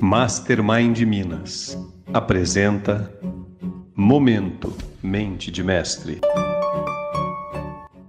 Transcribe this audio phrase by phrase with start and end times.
[0.00, 1.78] Mastermind Minas
[2.12, 3.12] apresenta
[3.96, 6.20] Momento Mente de Mestre.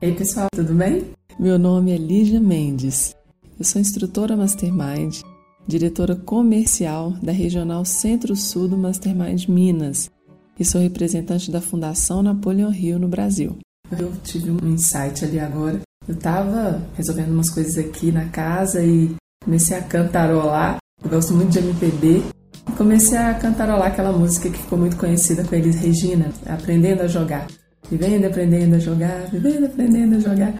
[0.00, 1.10] Ei pessoal, tudo bem?
[1.40, 3.16] Meu nome é Lígia Mendes.
[3.58, 5.22] Eu sou instrutora Mastermind,
[5.66, 10.10] diretora comercial da Regional Centro-Sul do Mastermind Minas
[10.58, 13.58] e sou representante da Fundação Napoleon Hill no Brasil.
[13.90, 15.80] Eu tive um insight ali agora.
[16.06, 19.14] Eu estava resolvendo umas coisas aqui na casa e
[19.44, 22.22] comecei a cantarolar eu gosto muito de MPB.
[22.68, 27.06] E comecei a cantarolar aquela música que ficou muito conhecida com eles, Regina, Aprendendo a
[27.06, 27.46] Jogar.
[27.90, 30.54] Vivendo, aprendendo a jogar, vivendo, aprendendo a jogar.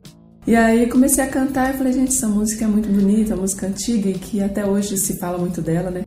[0.47, 3.67] E aí comecei a cantar e falei, gente, essa música é muito bonita, uma música
[3.67, 6.05] antiga e que até hoje se fala muito dela, né?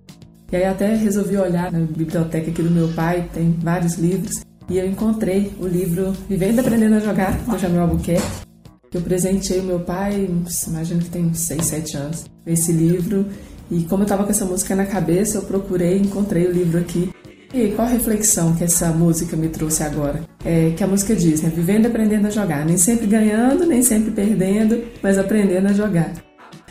[0.52, 4.80] E aí até resolvi olhar na biblioteca aqui do meu pai, tem vários livros, e
[4.80, 8.51] eu encontrei o livro Vivendo Aprendendo a Jogar, do Jamil Albuquerque,
[8.92, 10.30] que eu presenteei o meu pai,
[10.68, 13.26] imagino que tem uns 6, 7 anos, esse livro,
[13.72, 17.10] e como eu estava com essa música na cabeça, eu procurei, encontrei o livro aqui.
[17.54, 20.22] E qual a reflexão que essa música me trouxe agora?
[20.44, 21.52] É que a música diz, né?
[21.54, 22.66] Vivendo e aprendendo a jogar.
[22.66, 26.14] Nem sempre ganhando, nem sempre perdendo, mas aprendendo a jogar.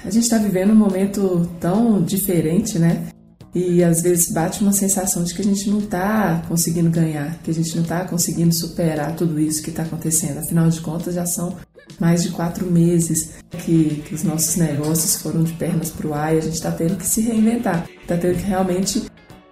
[0.05, 3.09] A gente está vivendo um momento tão diferente, né?
[3.55, 7.51] E às vezes bate uma sensação de que a gente não está conseguindo ganhar, que
[7.51, 10.39] a gente não está conseguindo superar tudo isso que está acontecendo.
[10.39, 11.57] Afinal de contas, já são
[11.99, 16.35] mais de quatro meses que, que os nossos negócios foram de pernas para o ar
[16.35, 19.05] e a gente está tendo que se reinventar, está tendo que realmente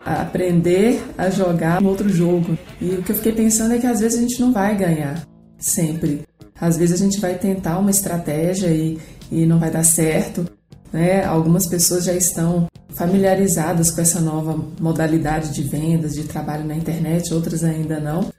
[0.05, 2.57] aprender a jogar um outro jogo.
[2.81, 5.27] E o que eu fiquei pensando é que às vezes a gente não vai ganhar
[5.59, 6.23] sempre.
[6.61, 8.99] Às vezes a gente vai tentar uma estratégia e,
[9.31, 10.47] e não vai dar certo.
[10.93, 11.25] Né?
[11.25, 17.33] Algumas pessoas já estão familiarizadas com essa nova modalidade de vendas, de trabalho na internet,
[17.33, 18.31] outras ainda não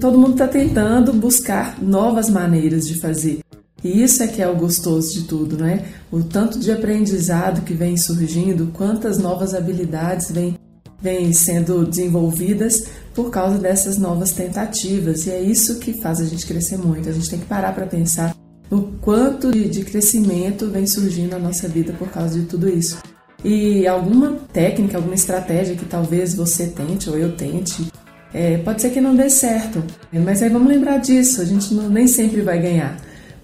[0.00, 3.40] todo mundo está tentando buscar novas maneiras de fazer.
[3.82, 5.86] E isso é que é o gostoso de tudo, né?
[6.10, 10.58] O tanto de aprendizado que vem surgindo, quantas novas habilidades vêm
[11.02, 15.26] vem sendo desenvolvidas por causa dessas novas tentativas.
[15.26, 17.08] E é isso que faz a gente crescer muito.
[17.08, 18.36] A gente tem que parar para pensar
[18.70, 22.98] no quanto de, de crescimento vem surgindo na nossa vida por causa de tudo isso.
[23.42, 27.89] E alguma técnica, alguma estratégia que talvez você tente ou eu tente
[28.32, 29.82] é, pode ser que não dê certo,
[30.12, 31.40] mas aí vamos lembrar disso.
[31.40, 32.96] A gente não, nem sempre vai ganhar,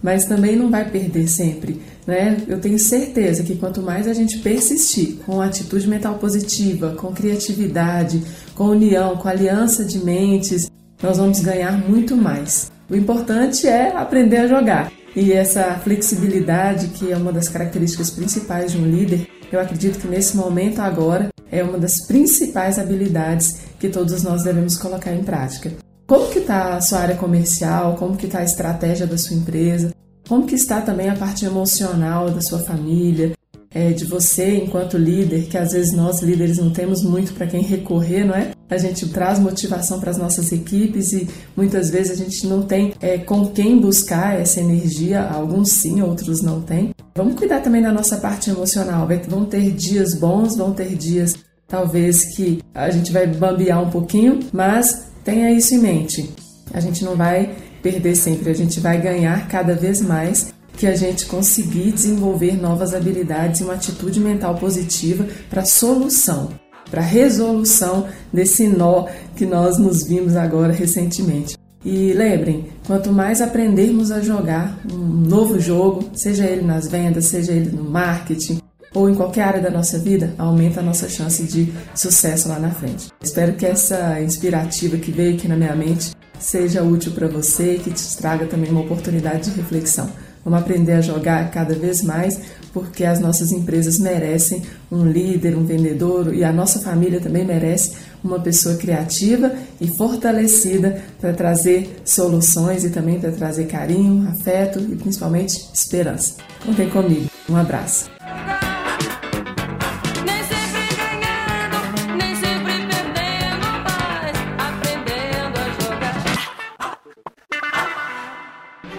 [0.03, 1.81] mas também não vai perder sempre.
[2.07, 2.37] Né?
[2.47, 8.23] Eu tenho certeza que quanto mais a gente persistir com atitude mental positiva, com criatividade,
[8.55, 10.71] com união, com aliança de mentes,
[11.03, 12.71] nós vamos ganhar muito mais.
[12.89, 14.93] O importante é aprender a jogar.
[15.17, 20.07] E essa flexibilidade, que é uma das características principais de um líder, eu acredito que
[20.07, 25.73] nesse momento agora é uma das principais habilidades que todos nós devemos colocar em prática.
[26.07, 27.97] Como que está a sua área comercial?
[27.97, 29.93] Como que está a estratégia da sua empresa?
[30.29, 33.33] Como que está também a parte emocional da sua família?
[33.75, 37.61] É, de você enquanto líder, que às vezes nós líderes não temos muito para quem
[37.61, 38.53] recorrer, não é?
[38.71, 42.95] A gente traz motivação para as nossas equipes e muitas vezes a gente não tem
[43.03, 46.95] é, com quem buscar essa energia, alguns sim, outros não têm.
[47.17, 49.09] Vamos cuidar também da nossa parte emocional.
[49.27, 51.35] Vão ter dias bons, vão ter dias
[51.67, 56.31] talvez que a gente vai bambear um pouquinho, mas tenha isso em mente.
[56.75, 60.95] A gente não vai perder sempre, a gente vai ganhar cada vez mais que a
[60.95, 66.51] gente conseguir desenvolver novas habilidades e uma atitude mental positiva para solução,
[66.91, 71.57] para resolução desse nó que nós nos vimos agora recentemente.
[71.87, 77.53] E lembrem, quanto mais aprendermos a jogar um novo jogo, seja ele nas vendas, seja
[77.53, 78.59] ele no marketing,
[78.93, 82.73] ou em qualquer área da nossa vida, aumenta a nossa chance de sucesso lá na
[82.73, 83.07] frente.
[83.23, 86.11] Espero que essa inspirativa que veio aqui na minha mente
[86.41, 90.11] seja útil para você e que te traga também uma oportunidade de reflexão.
[90.47, 92.41] Vamos aprender a jogar cada vez mais,
[92.73, 94.63] porque as nossas empresas merecem
[94.93, 101.03] um líder, um vendedor e a nossa família também merece uma pessoa criativa e fortalecida
[101.21, 106.35] para trazer soluções e também para trazer carinho, afeto e principalmente esperança.
[106.65, 107.29] Contem comigo.
[107.51, 108.16] Um abraço.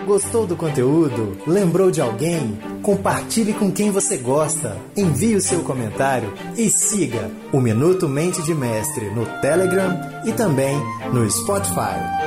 [0.08, 1.38] Gostou do conteúdo?
[1.46, 2.58] Lembrou de alguém?
[2.82, 4.78] Compartilhe com quem você gosta.
[4.96, 10.78] Envie o seu comentário e siga o Minuto Mente de Mestre no Telegram e também
[11.12, 12.27] no Spotify.